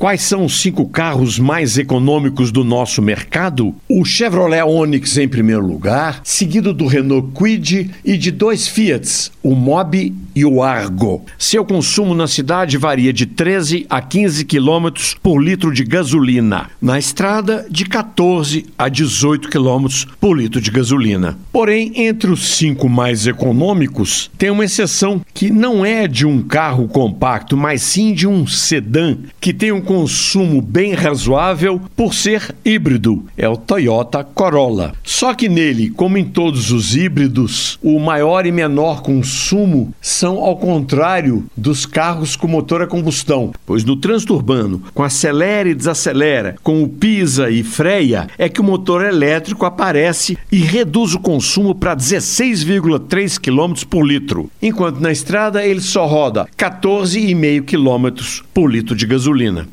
Quais 0.00 0.22
são 0.22 0.46
os 0.46 0.62
cinco 0.62 0.88
carros 0.88 1.38
mais 1.38 1.76
econômicos 1.76 2.50
do 2.50 2.64
nosso 2.64 3.02
mercado? 3.02 3.74
O 3.86 4.02
Chevrolet 4.02 4.62
Onix 4.62 5.18
em 5.18 5.28
primeiro 5.28 5.66
lugar, 5.66 6.22
seguido 6.24 6.72
do 6.72 6.86
Renault 6.86 7.32
Kwid 7.34 7.90
e 8.02 8.16
de 8.16 8.30
dois 8.30 8.66
Fiats, 8.66 9.30
o 9.42 9.54
Mobi 9.54 10.14
e 10.34 10.42
o 10.42 10.62
Argo. 10.62 11.26
Seu 11.38 11.66
consumo 11.66 12.14
na 12.14 12.26
cidade 12.26 12.78
varia 12.78 13.12
de 13.12 13.26
13 13.26 13.84
a 13.90 14.00
15 14.00 14.46
quilômetros 14.46 15.14
por 15.22 15.38
litro 15.38 15.70
de 15.70 15.84
gasolina. 15.84 16.70
Na 16.80 16.98
estrada, 16.98 17.66
de 17.70 17.84
14 17.84 18.64
a 18.78 18.88
18 18.88 19.50
quilômetros 19.50 20.06
por 20.18 20.34
litro 20.34 20.62
de 20.62 20.70
gasolina. 20.70 21.36
Porém, 21.52 21.92
entre 21.96 22.30
os 22.30 22.56
cinco 22.56 22.88
mais 22.88 23.26
econômicos, 23.26 24.30
tem 24.38 24.50
uma 24.50 24.64
exceção 24.64 25.20
que 25.34 25.50
não 25.50 25.84
é 25.84 26.08
de 26.08 26.26
um 26.26 26.42
carro 26.42 26.88
compacto, 26.88 27.54
mas 27.54 27.82
sim 27.82 28.14
de 28.14 28.26
um 28.26 28.46
sedã 28.46 29.18
que 29.38 29.52
tem 29.52 29.72
um 29.72 29.89
consumo 29.90 30.62
bem 30.62 30.94
razoável 30.94 31.80
por 31.96 32.14
ser 32.14 32.54
híbrido. 32.64 33.24
É 33.36 33.48
o 33.48 33.56
Toyota 33.56 34.22
Corolla. 34.22 34.92
Só 35.02 35.34
que 35.34 35.48
nele, 35.48 35.90
como 35.90 36.16
em 36.16 36.24
todos 36.24 36.70
os 36.70 36.94
híbridos, 36.94 37.76
o 37.82 37.98
maior 37.98 38.46
e 38.46 38.52
menor 38.52 39.02
consumo 39.02 39.92
são 40.00 40.38
ao 40.44 40.56
contrário 40.56 41.44
dos 41.56 41.86
carros 41.86 42.36
com 42.36 42.46
motor 42.46 42.82
a 42.82 42.86
combustão, 42.86 43.50
pois 43.66 43.82
no 43.82 43.96
trânsito 43.96 44.32
urbano, 44.32 44.80
com 44.94 45.02
acelera 45.02 45.68
e 45.68 45.74
desacelera, 45.74 46.54
com 46.62 46.84
o 46.84 46.88
pisa 46.88 47.50
e 47.50 47.64
freia, 47.64 48.28
é 48.38 48.48
que 48.48 48.60
o 48.60 48.64
motor 48.64 49.04
elétrico 49.04 49.66
aparece 49.66 50.38
e 50.52 50.58
reduz 50.58 51.14
o 51.14 51.18
consumo 51.18 51.74
para 51.74 51.96
16,3 51.96 53.40
km 53.40 53.84
por 53.90 54.06
litro, 54.06 54.48
enquanto 54.62 55.00
na 55.00 55.10
estrada 55.10 55.66
ele 55.66 55.80
só 55.80 56.06
roda 56.06 56.46
14,5 56.56 57.64
km 57.64 58.22
por 58.54 58.70
litro 58.70 58.94
de 58.94 59.04
gasolina. 59.04 59.66